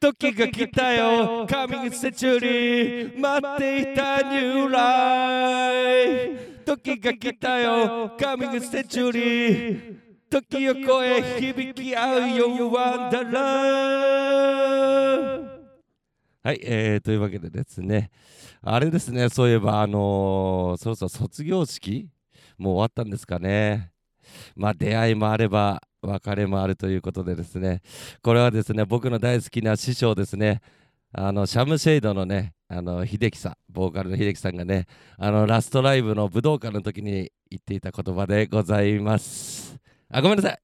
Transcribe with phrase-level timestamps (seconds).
[0.00, 1.44] 時が来たよ。
[1.48, 5.72] カミングセチュリー待っていたニューラ
[6.04, 8.12] イ時が来たよ。
[8.18, 9.98] カミングセチュリー
[10.30, 15.48] 時を超え響き合うよワンダラー
[16.44, 18.10] はい、えー、というわけでですね。
[18.62, 22.08] あれですねそういえばあのーそろそろ卒業式
[22.56, 23.90] もう終わったんですかね。
[24.54, 27.82] まあ出会いもあれば別れもあるということでですね
[28.22, 30.60] これはですね僕の大好きな師匠ですね。
[31.10, 39.78] あのシャムシェイドのねあの秀樹さんボーカルの秀樹さんがねあのラストライブの武道館の時に言っていた言葉でございます。
[40.10, 40.58] あごめんなさい。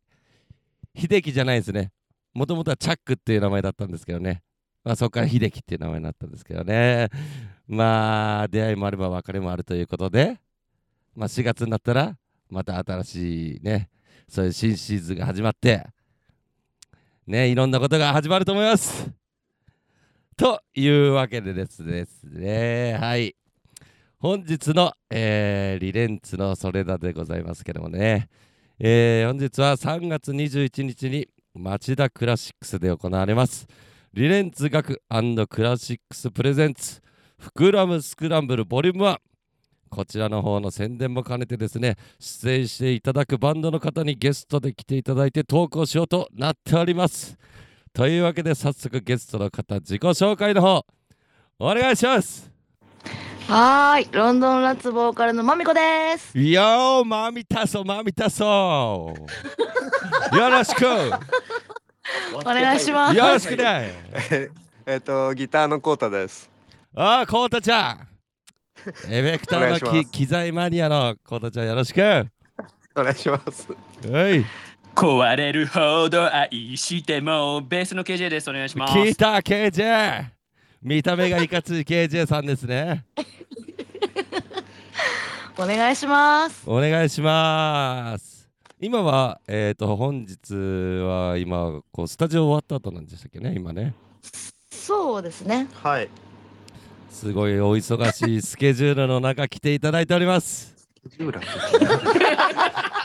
[1.01, 1.93] 秀樹じゃないですね。
[2.35, 4.43] もともとはチャックっていう名前だったんですけどね。
[4.85, 7.09] まあそこから秀樹っていう名前になったんですけどね。
[7.67, 10.39] まあ出会いもあれば別れもあるということで
[11.15, 12.17] まあ4月になったら
[12.51, 13.89] また新しいね
[14.29, 15.87] そういう新シーズンが始まって
[17.27, 19.11] ねいろんなことが始まると思います。
[20.37, 21.81] というわけでです
[22.25, 23.37] ねはい。
[24.19, 28.29] 本日の、えーリレンツのそれだでございますけどもね、
[28.79, 33.67] えー本日は3月21日に町田クラシックスで行われます。
[34.15, 35.03] リレンツ学
[35.49, 37.01] クラシックスプレゼンツ
[37.37, 39.19] フクラムスクランブルボリューム1
[39.95, 47.39] こちらの方の宣伝も兼ねてですね出演していただくバンドの方にゲストで来ていただいて投稿しようとなっております
[47.93, 50.85] というわけで早速ゲストの方自己紹介の方
[51.61, 52.51] お願いします
[53.47, 55.81] はーい、ロンドンラッツボーカルのまみこで
[56.19, 56.37] す。
[56.37, 59.15] よーマミタソマミタソ
[60.33, 60.87] よろしく
[62.35, 63.17] お願いします。
[63.17, 63.93] よろしくね
[64.31, 64.51] え
[64.87, 66.51] えっとギターのコータです。
[66.97, 68.14] ああコウタちゃん
[69.09, 72.01] エフェクターのき機材マニアのコウタちゃんよろしく。
[72.97, 73.69] お願いします。
[74.11, 74.45] はい。
[74.95, 78.51] 壊れるほど愛してもベースの KJ です。
[78.51, 78.95] お願いします。
[78.95, 80.27] 聞いた KJ
[80.83, 83.05] 見た目がいかつい KJ さんですね。
[85.57, 86.63] お願いします。
[86.69, 88.49] お願いします。
[88.81, 93.95] 今はえっ、と本日は今こうスタジオ終わった後なんでしたっけね今ね。
[94.71, 95.69] そうですね。
[95.83, 96.09] はい。
[97.15, 100.75] すごいお忙しいスケジュールの中来ていただいております。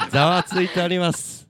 [0.10, 1.48] ざわついております。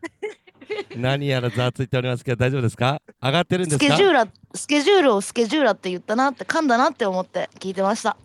[0.97, 3.01] 何やらざわついておりますけど大丈夫ですか？
[3.23, 3.85] 上がってるんですか？
[3.85, 8.17] スケジューラ、スケジュールをスケジューラって言ったなって噛んだなって思って聞いてました。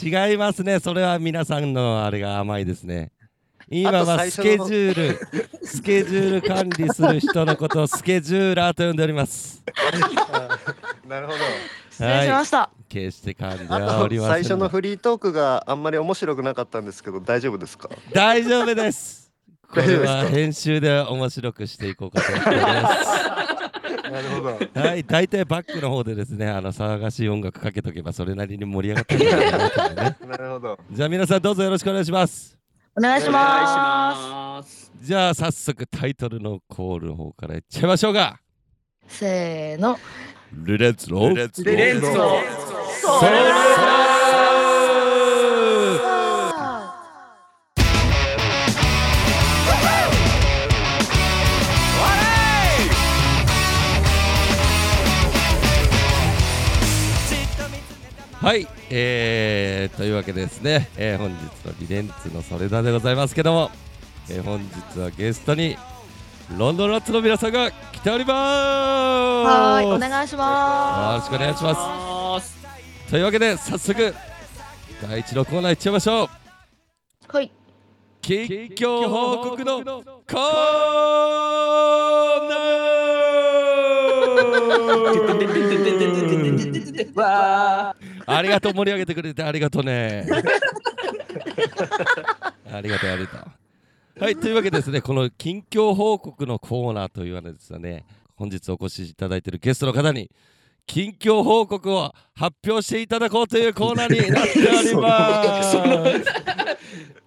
[0.00, 0.78] 違いますね。
[0.78, 3.10] それは皆さんのあれが甘いですね。
[3.68, 5.18] 今はスケジュール
[5.66, 9.62] スケジュール管理する人のことをスケジューラーと呼んでおります。
[11.08, 11.38] なるほど。
[12.00, 12.70] 失礼しました。
[12.88, 17.88] 決して噛んであはおりませんと最初のフリートークがあんまり面白くなかったんですけど大丈夫ですか？
[18.12, 19.30] 大丈夫です
[19.70, 23.50] これは編集で面白くしていこうかと思っております
[24.10, 24.80] なるほど。
[24.80, 30.16] はい、大体バックの方でですね、あの騒がしい音楽かけとけばそれなりに盛り上がってるかなとね。
[30.26, 30.78] なるほど。
[30.90, 32.58] じゃあ皆さんどうぞよろしくお願いします。
[32.96, 38.40] お願いしまますじゃあ早速タイトルのコールの方からいっちゃいましょうか。
[39.06, 39.18] す。
[39.18, 39.96] せーの。
[40.52, 41.36] ルレッツロー。
[41.36, 42.40] レッツリレンツの
[43.18, 43.30] それ
[58.42, 61.34] はい、えー、というわけでですね、えー本日
[61.66, 63.70] のリレンツのそれだでございますけども、
[64.30, 65.76] えー本日はゲストに
[66.58, 68.34] ロンドンラッツの皆さんが来ております。
[68.34, 72.48] はーい、お願いしよまろしくお願いします。
[72.48, 72.56] す
[73.10, 74.12] というわけで早速
[75.00, 76.28] 第一のコーナーいっちゃいましょう。
[76.28, 76.32] す。
[77.28, 77.52] はい。
[78.20, 80.10] 近況報告のコーナー。
[87.14, 87.94] わ
[88.26, 90.26] ありがとう盛り上げてくれてありがとうね。
[92.72, 93.59] ありがとうありがとう
[94.18, 98.04] はいというわけでですねこの近況報告のコーナーというわけでですね
[98.36, 100.30] 本日お越しいただいているゲストの方に
[100.86, 105.76] 近況報告を発表していただこうというコーナーになっております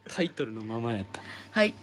[0.16, 1.22] タイトルのままやった
[1.52, 1.74] はい。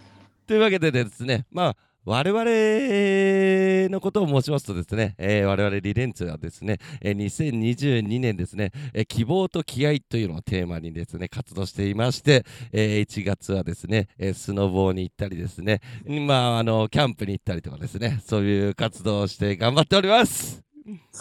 [0.47, 15.79] というわけでですね、まあ、我々のことを申しますとですね、えー我々リレンツはですね、えー2022年ですね、えー希望と気合というのをテーマにですね、活動していまして、えー1月はですね、えースノボーに行ったりですね、
[16.25, 20.63] まあ、あの、キャンプに行ったりとかですね、そういう活動をして頑張っております。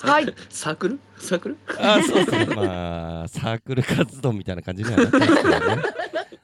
[0.03, 0.35] はい。
[0.49, 0.99] サークル？
[1.19, 1.57] サークル？
[1.79, 2.47] あそうですね。
[2.57, 5.83] まあ、サークル活動みたいな感じにはなってますけどね。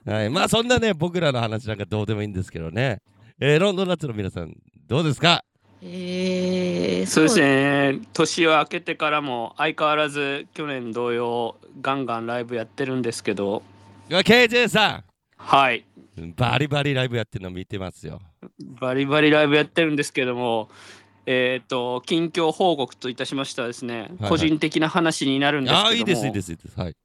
[0.05, 0.29] はい。
[0.29, 2.99] まあ、そんなね、僕らの話なんかどうでもいいんですけどね。
[3.39, 4.55] えーロンドンナッツの皆さん、
[4.87, 5.43] どうですか？
[5.83, 7.99] えー、そうですね。
[8.13, 13.61] 年を明けてからも相変わらず去年同様ガンガンライブやってるんですけど。
[14.09, 15.03] KJ さ
[15.37, 15.85] はい。
[16.19, 18.19] んバリバリライブやってるの見てますよ。
[18.59, 20.69] バリバリライブやってるんですけども
[21.27, 25.87] えっ、と近況報告といたしましてはですね、はい個人的な話になるんですけども。
[25.89, 26.79] ああいいですいいですいいです。
[26.79, 26.95] はい。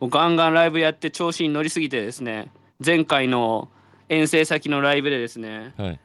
[0.00, 2.50] もうガンガンライブやって調子に乗りすぎてですね
[2.84, 3.68] 前回の
[4.12, 6.00] 遠征先のライブでですねはい。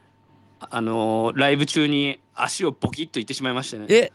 [0.60, 3.86] あのーライブ中に足をボキッといってしまいましてね。
[3.90, 4.12] え？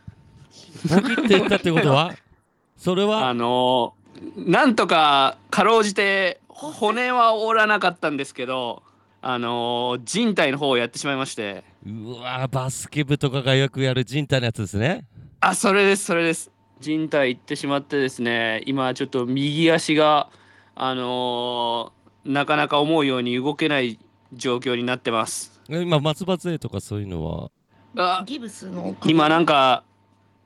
[0.90, 2.14] ボキって言ったってことは？
[2.78, 8.84] それあはのーなんとかかろうじて骨は折らなかったんですけど
[9.22, 11.64] あのー人体の方をやってしまいまして。
[11.86, 15.06] うわバスケ部とかがよくやる人体のやつですね。
[15.40, 16.52] あそれですそれです。
[16.80, 20.30] 人体行ってしまってですね今ちょっと右足が
[20.76, 24.00] あのーなかなか思うように動けない
[24.34, 25.62] 状況になってます。
[25.70, 27.52] え今松葉杖とかそういうのは？
[27.96, 29.84] あギブスの今なんか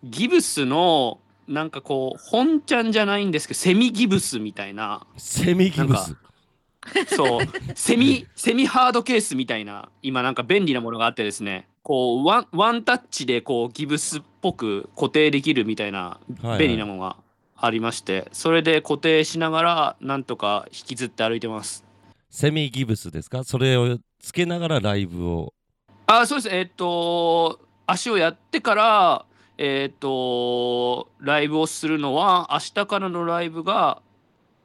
[0.03, 5.05] ギブスのなんかこう本ちゃんじゃないんですけどセミギブスみたいな。
[5.17, 6.15] セミギブス？
[7.15, 7.47] そう。
[7.75, 11.67] セミセミハードケースみたいな今なんか便利なものがあってですね。
[11.83, 16.19] こうワンワンタッチでこうギブスっぽく固定できるみたいな
[16.59, 17.15] 便利なものが
[17.59, 21.83] ありまして、それで固定しながらなんとか引きずって歩いてます。
[22.29, 23.43] セミギブスですか？
[23.43, 25.53] それをつけながらライブを？
[26.05, 26.55] あそうです。
[26.55, 29.25] えーっと足をやってから
[29.57, 34.01] えーっとライブをするのは明日からのライブが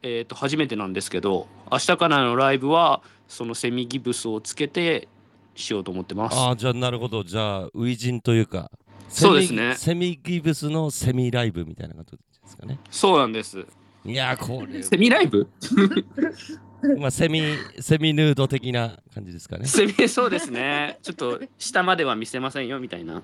[0.01, 5.07] えーっと初めてなんですけど明日からのライブはそのセミギブスをつけて
[5.55, 6.37] しようと思ってます。
[6.37, 7.23] ああじゃあなるほど。
[7.23, 8.69] じゃあ初陣というか
[9.09, 9.75] そうですね。
[9.77, 12.79] セミギブスのセミライブみたいな感じですかね。
[12.89, 13.65] そうなんです。
[14.05, 15.47] いやーこれセミライブ？
[16.99, 17.41] まあセミ
[17.79, 19.65] セミヌード的な感じですかね。
[19.65, 20.99] セミそうですね。
[21.01, 23.23] ちょっと下までは見せませんよみたいな。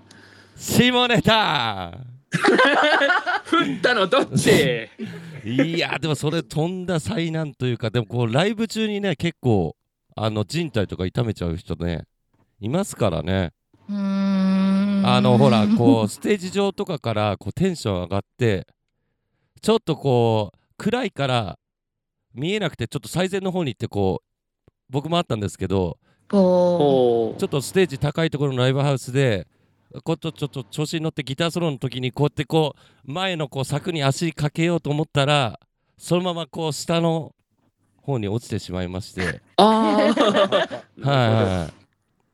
[0.56, 1.98] 下ネタ！
[3.46, 4.88] 振ったのどっち？
[5.46, 9.76] いやでもそれとんだ災難というかでもこうライブ中にね結構
[10.16, 12.06] あの人体とか痛めちゃう人ね
[12.60, 13.52] いますからね。
[13.90, 15.02] うーん。
[15.06, 18.68] あのほらこうステージ上とかからこうテンション上がって
[19.62, 21.60] ちょっとこう暗いから
[22.34, 25.98] 見えなくてちょっと最前の方に行ってこう僕もあったんですけど
[27.40, 29.48] ちょっとステージ高いところのライブハウスで
[30.04, 35.60] こうちょちょっと調子に乗ってギターソロの時にこうやってこう前のこう柵に足かけようと思ったら
[35.98, 37.34] そのままこう下の
[37.98, 39.42] 方に落ちてしまいまして。
[39.58, 40.14] は
[40.96, 41.74] いはい。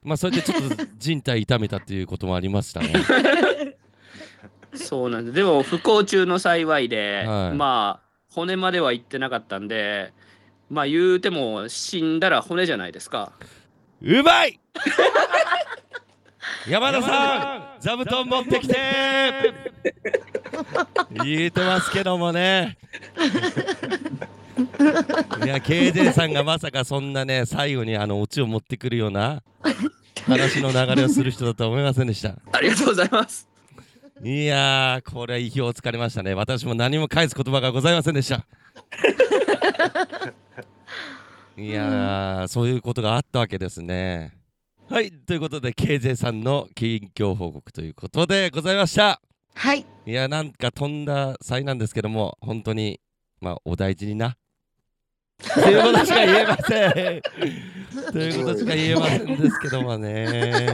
[0.04, 2.94] まあそれでちょっと人体痛めたっていうこともありましたね
[4.78, 5.36] そうなんです。
[5.36, 7.56] でも不幸中の幸いで、はい。
[7.56, 10.12] まあ骨までは行ってなかったんで
[10.70, 13.32] まあ言うても死んだら骨じゃないですか。
[14.02, 14.60] うまい！
[16.68, 19.54] 山田さん座布団持ってきて！
[21.24, 22.78] 言うてますけどもね。
[25.44, 29.44] いや KJ さんがまさかそんなね最後にあのオチを持ってくるような
[30.28, 32.36] 話の流れをする人だとは思いませんでした。
[32.52, 33.48] ありがとうございます
[34.24, 36.34] いやーこれは意表をつかれましたね。
[36.34, 38.46] 私も何も返す言葉がございませんでした。
[41.58, 44.34] いやーそういうことがあったわけですね。
[44.90, 49.20] はいということで KJ さんの近況報告ということでございました。
[49.54, 49.86] はい。
[50.06, 53.02] いやなんか飛んだ際なんですけども本当に
[53.42, 54.38] まあお大事にな。
[55.54, 57.22] ということしか言えません。
[58.14, 60.74] ということしか言えませんですけどもね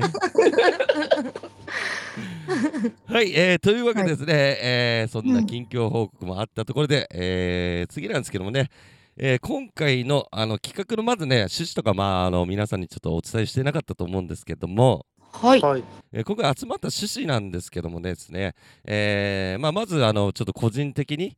[3.05, 8.69] はい、えー、というわけでですね、えーそんな近況報告もあったところで、えー次なんですけどもね、
[9.17, 15.61] えー今回のあの企画のまずね趣旨とかまああの皆さんにちょっとお伝えしてなかったと思うんですけども、はい。
[15.61, 15.83] はい。
[16.11, 18.55] えー今回集まった趣旨なんですけどもですね、
[18.85, 21.37] えーまあ、まずあのちょっと個人的に、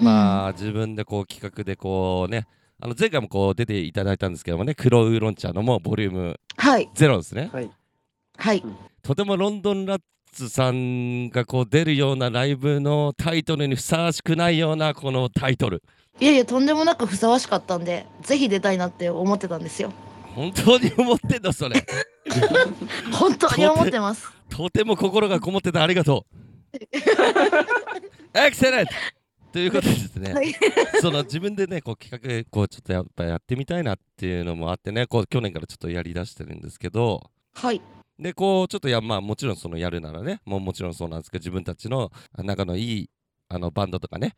[0.00, 2.46] まあ、自分でこう企画でこうね
[2.80, 6.90] あの前回もこう出ていただいたんですけどもね黒ウーロン茶のもうボリュームはい。
[6.94, 7.48] ゼロですね。
[7.52, 7.70] はい。
[8.36, 8.64] はい。
[9.02, 10.02] とてもロンドンラッ
[10.32, 15.82] ツさんがこう出るようなライブのタイトルにふさわしくないようなこのタイトル。
[16.18, 19.92] いやいやとんでもなくふさわしかったんでぜひ出たいなって思ってたんですよ。
[20.34, 21.86] 本当に思ってんのそれ。
[23.12, 24.30] 本当に思ってます。
[24.48, 26.26] とても心がこもってたありがと
[26.72, 26.78] う。
[28.38, 28.92] エクセレント。
[29.52, 30.54] ということでですね、はい。
[31.02, 37.30] その自分でねこう企画こうちょっとやっぱやってみたいなっていうのもあってねこう去年からちょっとやりだしてるんですけど。
[37.52, 37.82] はい
[38.22, 43.10] でこうちょっとやまあもちろんそのやるならねもうもちろんそうなんですけど自分たちの仲のいい
[43.48, 44.34] あのバンドとかね。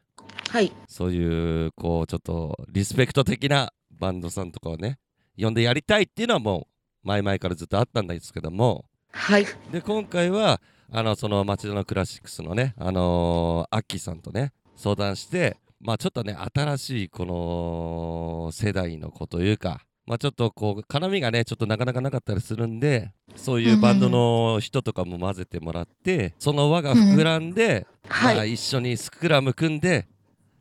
[0.51, 0.73] はい。
[0.89, 4.99] そういうこうちょっとリスペクト的なバンドさんとかをね
[5.39, 6.69] 呼んでやりたいっていうのはも
[7.05, 8.87] う前々からずっとあったんですけども。
[9.13, 9.47] はい。
[9.71, 10.61] で今回は
[10.91, 28.35] あのその町田のクラシックスのねあのーアッキーさんとね相談してまあちょっとね新しいこの世代の子というかまあちょっとこう絡みがねちょっとなかなかなかったりするんでそういうバンドの人とかも混ぜてもらってその輪が膨らんで、はい。
[28.35, 30.07] まあ一緒にスクラム組んで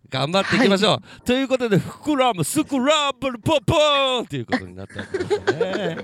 [0.10, 5.98] 頑張っていきましょう、ということでスクラムスクランブルポンポーンっていうことになったわけですね。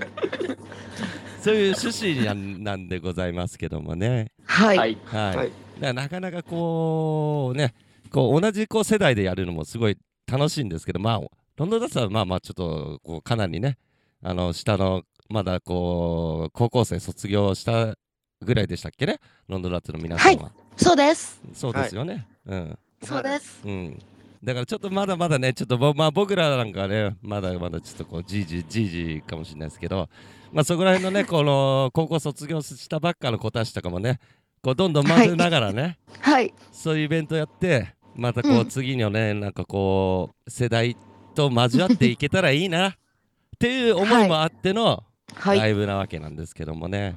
[1.40, 4.32] そういう趣旨なんなんでございますけどもね。
[4.44, 4.98] はい、はい。
[5.04, 7.74] はい、からなかなかこうね
[8.10, 9.96] こう同じこう世代でやるのもすごい
[10.30, 11.20] 楽しいんですけどまあ
[11.60, 13.76] ロンドンダスはまあまあちょっとこうかなりね
[14.22, 17.98] あの下のまだこう高校生卒業した
[18.40, 19.18] ぐらいでしたっけね？
[19.46, 21.38] ロンドンダッツの皆さんは、そうです。
[21.52, 22.78] そうですよね、うん。
[23.02, 23.60] そうです。
[23.62, 23.98] うん。
[24.42, 30.08] だからちょっとまだまだねちょっとぼまあ僕らなんかねまだまだちょっとこうじいじじいじかもしれないですけど
[30.52, 34.18] まあそこら辺のね この高校卒業したばっかの子たちとかもね
[34.62, 36.54] こうどんどん混ぜながらね、はい。
[36.72, 38.68] そういうイベントやってまたこううん。
[38.70, 40.96] 次のね、なんかこう世代
[41.34, 42.88] と交わっていけたらいいな。
[43.56, 45.02] っていう思いもあっての
[45.34, 45.58] はい。
[45.58, 47.16] ライブなわけなんですけどもね、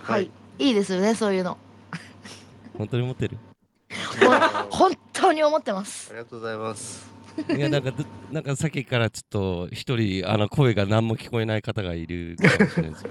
[0.00, 0.30] はい。
[0.58, 1.56] いいですよねそういうの。
[2.76, 3.38] 本当に思ってる？
[4.70, 6.10] ほ 本当に思ってます。
[6.10, 7.12] ありがとうございます。
[7.56, 13.10] いやなんかどなんかさっきからちょっと一人あの声が何も聞こえない方がいるかもしれないですよ。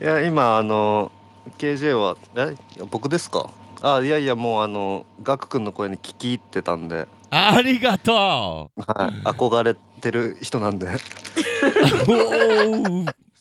[0.00, 1.10] いや今あの
[1.58, 2.54] KJ はえ
[2.90, 3.50] 僕ですか？
[3.82, 8.80] あいやいやもうあのガク君の声に聞き入ってたんで、ありがとはい、
[9.24, 10.88] 憧れてる人なんで。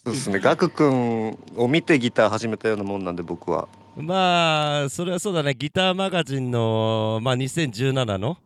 [0.04, 0.40] そうですね。
[0.40, 3.68] ガク君を見てギター始めたようなもんなんで僕は。
[3.98, 8.38] まあそれはそうだねギターマガジンの、まあ、2017の、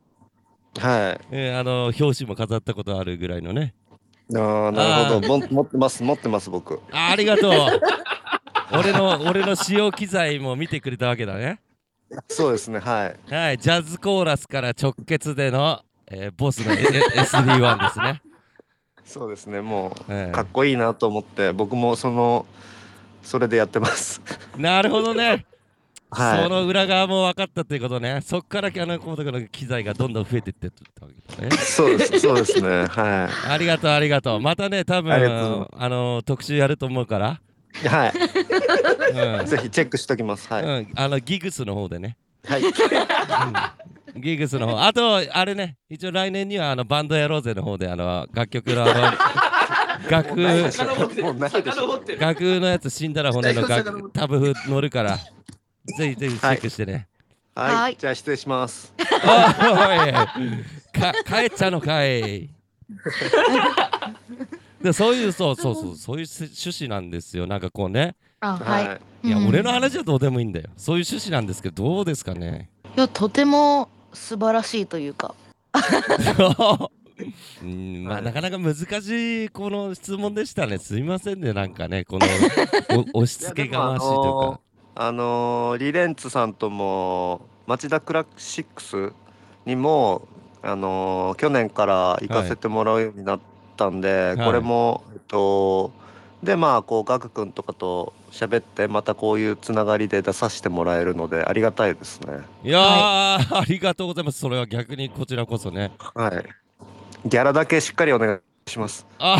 [0.79, 1.25] はい。
[1.31, 3.73] えーあの表紙も飾ったことあるぐらいのね
[4.35, 5.27] ああなるほど。
[5.39, 6.79] も持ってます持ってます僕。
[6.91, 7.53] あありがとう
[8.71, 11.59] 俺の 俺の使用機材も見てくれたわけだね
[12.27, 13.33] そうですねはい。
[13.33, 18.21] はいジャズコーラスから直結での、えーボスの SD1 ですね、
[19.05, 22.45] そうですねもえうかっこいいなと思って僕もその
[23.21, 24.21] それでやってます。
[24.57, 25.45] ーなるほどね
[26.11, 28.21] はいその裏側も分かったということね。
[28.21, 31.57] そっからあのこの機材がどんどん増えていってったわけだね。
[31.57, 34.39] そうですそうですねは ありがとうありがとう。
[34.39, 37.41] またね多分あの特集やると思うから。
[37.83, 38.13] いはい。
[39.39, 40.63] うんぜひチェックしときますはい。
[40.63, 42.17] うん、あのギグスの方でね。
[42.45, 42.63] はい。
[42.63, 42.71] うん
[44.15, 44.85] ギグスの方。
[44.85, 48.93] あとあれね一応来年にはあのバンドやろうぜの方であの楽曲のあの
[50.09, 50.35] 楽。
[52.19, 55.17] 楽のやつ死んだら骨の楽タブ譜乗るから。
[55.17, 55.23] ぜ
[56.11, 57.07] ひぜひチェックしてね。
[57.55, 57.75] はい。
[57.75, 58.93] はいじゃあ失礼します。
[58.99, 59.07] おい
[60.93, 62.49] か帰っちゃうのかい
[64.83, 67.47] でそういうそうそうそうそういう趣旨なんですよ。
[67.47, 68.15] なんかこうね。
[68.41, 69.29] あはい、い。
[69.29, 69.47] いや、うん。
[69.47, 70.69] 俺の話はどうでもいいんだよ。
[70.75, 72.69] そういう趣旨なんですけどどうですかね。
[72.95, 75.33] いやとても素晴らしいというか。
[77.63, 80.77] うんまあはいなかなか難しいこの質問でしたね。
[80.77, 82.03] すいませんねなんかね。
[82.03, 82.27] この
[83.13, 84.59] お押し付けがましいというか。
[84.95, 89.13] あのーリレンツさんとも町田クラシックス
[89.65, 90.27] にも
[90.61, 93.39] あのー去年から行かせてもらうようになっ
[93.75, 94.41] たんで、い。
[94.41, 95.91] これもえっと
[96.43, 102.39] でまあこうガク君とかと喋ってまたこういうつながりで出させてもらえるのでありがたいですね。
[102.63, 102.81] いやー、
[103.57, 104.39] ありがとうございます。
[104.39, 105.93] それは逆にこちらこそね。
[106.15, 107.29] はい。
[107.29, 109.07] ギャラだけしっかりお願いします。
[109.19, 109.37] あ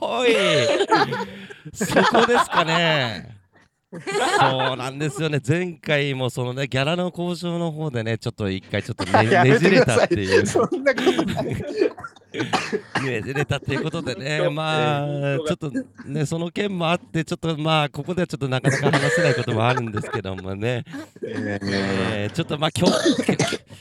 [0.00, 0.34] おい。
[1.74, 3.36] そこですかね。
[3.90, 5.40] そうなんですよね。
[5.46, 9.12] 前回もそのねギャラの交渉の方でねちょっと一回ちょっとね
[9.44, 10.46] ねじれたっていう。
[10.46, 11.56] そんなことない。
[13.04, 14.48] ねじれたっていうことでね。
[14.50, 15.06] まあ
[15.46, 15.70] ちょっと
[16.04, 20.84] ねその件もあってちょっとまあここではちょっとなかなか話せないこともあるんですけどもね、
[21.22, 22.34] えー。
[22.34, 22.90] ちょっとまあ恐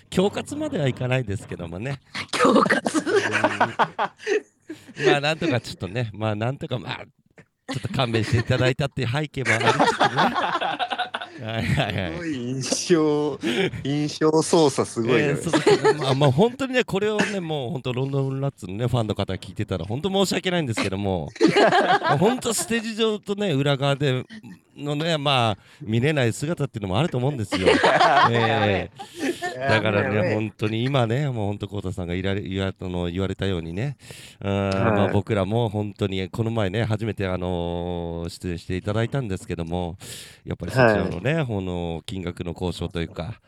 [0.10, 2.00] 恐喝まではいかないですけどもね。
[2.32, 3.04] 恐喝
[5.06, 7.06] まあなんとかちょっとねまあなんとかまあ
[7.72, 9.86] ちょっと勘弁していただいたっていう背景もありつつね。
[10.16, 11.05] はい
[11.42, 13.40] はいはいすごい印象
[13.84, 15.24] 印象操作すごいね。
[15.30, 21.30] えーそうそうまあまあ本当にねこれをねもう本当ロンドンラッツのねファンの方が聞いてたら本当申し訳ないんですけども
[22.20, 24.24] 本当ステージ上とね裏側で
[24.78, 27.68] のねまあ見れない姿っていうのもあると思うんですよ。
[28.32, 29.25] えー
[29.58, 33.98] だからね本当に今ねもう本当コウタさんがいられ言わあの言われたようにね。
[34.42, 39.98] うんまあ僕らも本当にこの前ね初めてあの出演していただいたんですけども
[40.44, 43.40] やっぱりそちらのね、この金額の交渉というか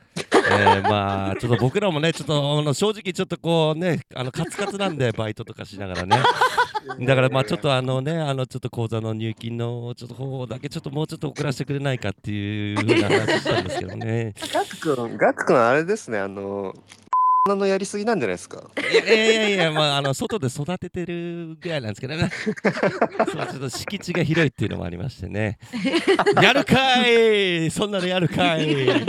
[0.52, 6.18] えー、まあちょっと僕らもねちょっとあの正直ちょっとこうねあのカツカツなんで バイトとかしながらね。
[7.02, 14.34] だからまあちょっとあのねあのちょっと口座の入金のちょっと方だけちょっともうちょっと遅らせてくれないかっていうふうな話したんですけどね。
[14.54, 16.74] ガク君、ガク君あれですね、あの、
[17.56, 18.70] のやりすぎなんじゃないですか。
[18.92, 22.30] いやいやいやまああの外で育ててるぐらいなんですけどね。
[22.44, 25.60] そうちょっと敷地が広いっていうのもありましてね。
[26.42, 27.70] やるかい！
[27.72, 29.06] そんなのやるかい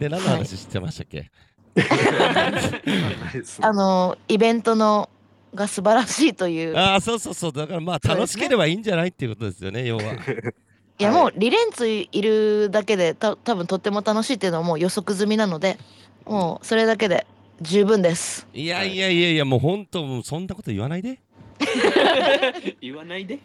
[0.00, 1.30] で何の話してましたっけ、
[3.60, 5.10] あのイベントの
[5.54, 6.76] が素晴らしいという。
[6.76, 7.52] ああそうそうそう。
[7.52, 10.02] だからまあ楽しければいいんじゃないっていうことですよね要は。
[10.02, 15.78] いやもうリレンツいるだけでた多分とっても楽しいっていうのはもう予測済みなので
[16.24, 17.26] もうそれだけで
[17.60, 18.46] 十分です。
[18.54, 21.18] いやいやいやいやもう本当もうそんなこと言わないで。
[22.80, 23.38] 言わないで。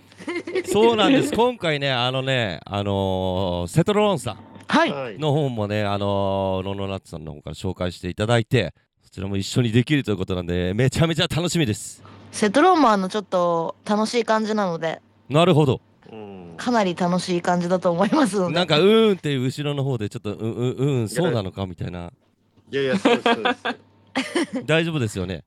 [0.71, 1.33] そうなんです。
[1.33, 5.19] 今回ねあのねあのーセトロンさんはい、はい。
[5.19, 12.03] の方もねあのーロンロンナッツさんの方から紹介していただいてそちらも一緒にできるということなんでめちゃめちゃ楽しみです。
[12.31, 15.81] セトローマンのちょっと楽しい感じなのでなるほど。
[16.11, 22.11] うんかなり楽しい感じだと思いますのでなんかうーんっていう後ろの方でちょっとうううーんそうなのかみたいな
[22.71, 24.63] いやいや、そうですそうです。
[24.65, 25.43] 大丈夫ですよね。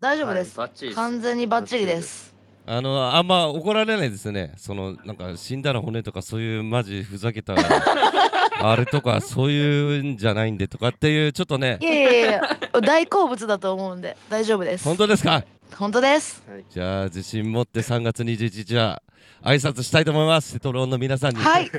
[0.00, 0.96] 大丈夫です、バッチリです。
[0.96, 2.34] 完全にバッチリです
[2.70, 4.52] あのあんま怒られないですね。
[4.58, 7.54] そのなんか死んだら骨とかそういうマジふざけた
[8.60, 11.78] あれとかそういうんじゃないんでとかっていうちょっとね。
[11.80, 14.84] いやいやいや大好物だと思うんで大丈夫です。
[14.84, 15.42] 本当ですか？
[15.76, 16.42] 本当です。
[16.70, 19.02] じゃあ自信持って3月21日は
[19.42, 20.52] 挨拶したいと思います。
[20.52, 21.42] セトロンの皆さんに。
[21.42, 21.70] はい。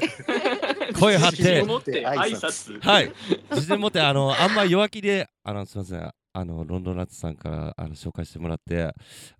[0.99, 1.37] 声張って。
[1.37, 2.79] 自信を持って挨拶。
[2.81, 3.11] はい。
[3.51, 8.93] 自信持ってあのあんま弱気であのすみませんあのロンドンラッツさんからあの紹介してもらって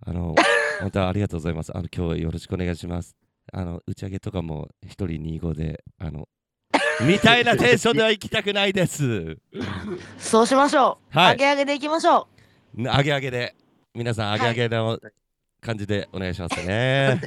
[0.04, 0.34] あの
[0.80, 1.76] 本当はありがとうございます。
[1.76, 3.16] あの今日よろしくお願いします。
[3.52, 6.28] あの打ち上げとかも一人25であの
[7.06, 9.38] みたいなテンションでは行きたくないです。
[10.18, 11.32] そうしましょう、はい。
[11.32, 12.28] 上げ上げでいきましょ
[12.76, 13.54] 上げ上げで。
[13.94, 15.00] 皆さん上げ上げの
[15.60, 17.20] 感じでお願いしますね、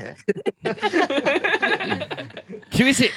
[2.71, 3.09] 厳しい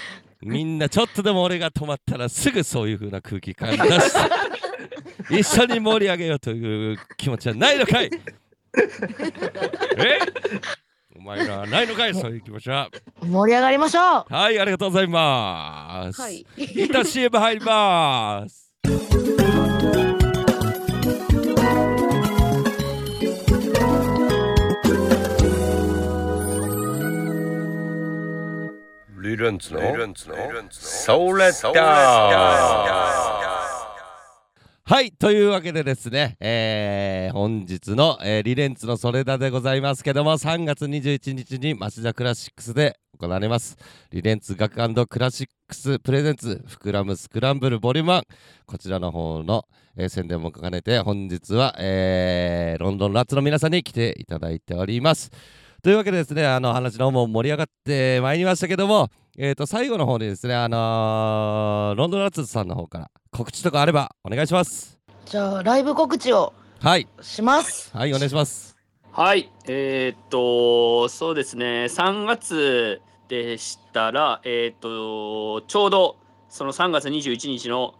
[0.46, 4.20] みんなちょっとでも俺が止まったらすぐそういう風な空気感出して
[5.40, 8.10] 一緒に盛り上げようという気持ちはないのかい？
[9.96, 10.18] え？
[11.16, 12.14] お前らはないのかい？
[12.14, 12.88] そういう気持ちは。
[13.22, 14.32] う盛り上がりましょう。
[14.32, 16.46] はいありがとうございます、はい。
[16.56, 18.72] 一旦 CM 入ります
[29.36, 29.82] リレンツの？
[30.70, 31.80] ソーレッダ
[34.88, 43.76] はいというわけでですね、えー本日の、えーリレンツのそれだでございますけども3月21日に町田クラシックスで行われます。
[44.12, 48.22] リレンツ学クラシックスプレゼンツ膨らむスクランブルボリューム1
[48.64, 55.30] こちらの方の、えー宣伝も兼ねて本日は、えーロンドンラッツの皆さんに来ていただいております
[55.86, 64.98] というわけでですねあの話の方も盛り上がってまいりましたけどもえー、と最後の方にですねあのーロンドンラッツさんの方から告知とかあればお願いします。
[65.26, 67.06] じゃあライブ告知をはい。
[67.20, 67.96] します。
[67.96, 68.76] はいお願いします。
[69.12, 76.16] はい、えーっと、そうですね、3月でしたら、えーっと、ちょうど
[76.48, 77.94] その3月21日の、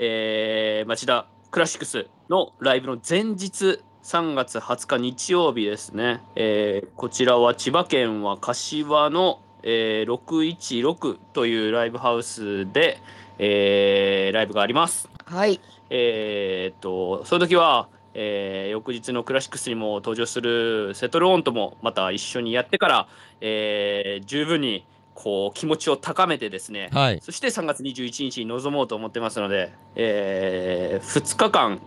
[0.00, 13.00] えー町田クラシックスのライブの前日、3月20日日曜日ですね、えーこちらは千葉県は柏の、えー616というライブハウスで、
[13.38, 15.08] えーライブがあります。
[15.24, 15.58] はい。
[15.88, 23.08] えーっとその時は、えー翌日のクラシックスにも登場するセトルオンともまた一緒にやってから、
[23.40, 27.20] えー十分にこう気持ちを高めてですね、はい。
[27.22, 31.80] そして3月21日に臨もうと思ってますので、え2日間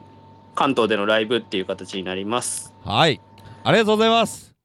[0.57, 2.73] 関東でのライブっていう形になります。
[2.83, 3.21] はい。
[3.63, 4.55] ありがとうございます。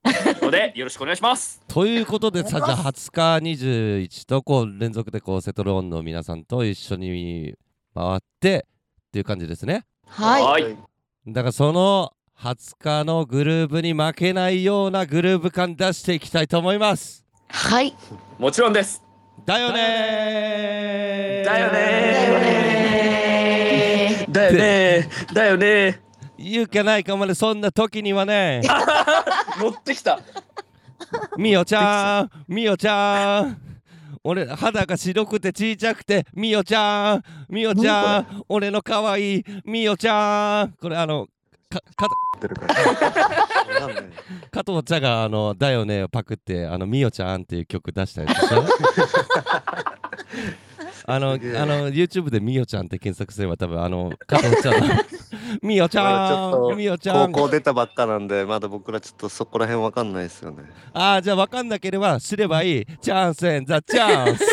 [0.41, 1.61] のでよろしくお願いします。
[1.69, 7.55] ということでさじゃあ20日21とこう連続でこうセトルオンの皆さんと一緒に
[7.95, 10.43] 回ってっていう感じですねはい。
[10.43, 10.77] はい。
[11.27, 17.23] だからその20日のグルーブに負けないようなグルーヴ感出していきたいと思います。
[17.49, 17.95] はい。
[18.39, 19.03] もちろんです。
[19.45, 21.45] だよねー。
[21.45, 22.82] だよねだよね
[24.33, 26.01] だよねだよね。
[26.39, 28.63] 言うかないかまでそんな時にはね。
[29.61, 30.19] 持ってきた。
[31.37, 33.59] みおちゃんみおちゃん。
[34.25, 38.45] 俺肌が白くて小さくてみおちゃんみおちゃん。
[38.49, 40.73] 俺の可愛いみおちゃん。
[40.81, 41.27] これあの
[41.69, 42.75] かかってるから。
[44.51, 48.65] 加藤茶があの「だよね」をパクって「あのみおちゃん」っていう曲出したやつでしょ？
[51.15, 51.39] あの、あの、
[51.91, 54.95] YouTube でみよちゃんって検索すれば多分、あの、加藤ちゃんの、
[55.63, 62.87] みよちゃんみよちゃん高校出たばっかなんでまだ僕らちょっとそこら辺わかんないですよねああ、じゃあ分かんなければ知ればいい。
[63.03, 64.45] チャンスエンザチャンス。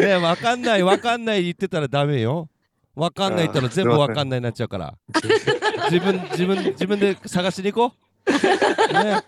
[0.00, 2.48] ねえ、分かんない、分かんない言ってたらダメよ。
[2.94, 4.94] 分かんない言ったら全部分かんないになっちゃうから。
[5.90, 8.06] 自分、自分、自分で探しに行こう。
[8.92, 9.20] ね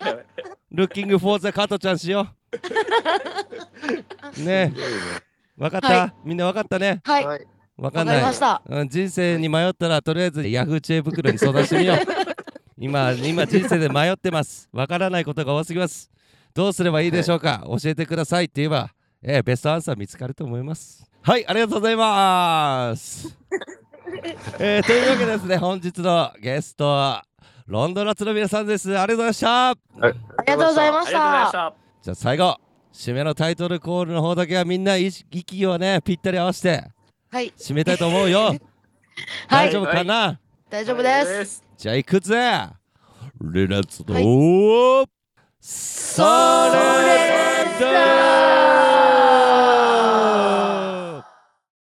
[0.70, 2.38] ルッキングフォーザ加藤ちゃんしよう。
[4.38, 4.72] ね。
[4.76, 5.20] え、
[5.56, 6.14] 分かった、はい。
[6.24, 7.00] みんな分かったね？
[7.04, 7.46] はい、はい。
[7.76, 8.16] 分かんない。
[8.16, 8.32] わかりま。
[8.32, 8.62] した。
[8.66, 11.98] うん、人生に迷ったらとりあえずヤフー知恵袋に相談してみよう。
[12.80, 14.68] 今今人生で迷ってます。
[14.72, 16.11] わからないことが多すぎます。
[16.54, 18.90] どうすればいいでしょうか、教えてくださいって言えば、
[19.22, 21.08] えーベストアンサー見つかると思います。
[21.22, 23.37] はいありがとうございます。
[24.58, 27.24] えーというわけでですね本日のゲストは
[27.66, 28.96] ロンドンラッツの皆さんです。
[28.98, 29.70] ありがとうございました。
[29.70, 31.52] ありがとうございありがとうございまたし。
[31.52, 31.88] た。
[32.02, 32.56] じゃあ最後
[32.92, 36.90] 締めのタイトルコールの方だけはみんな息をねぴったり合わせて
[37.30, 38.54] はい、締めたいと思うよ、
[39.50, 41.56] 大丈夫かな、大丈夫です。
[41.56, 41.64] す。
[41.76, 42.34] じゃあ行くぜ。
[43.40, 44.24] レナッツの、はい。
[45.61, 46.28] それ
[46.72, 46.98] だ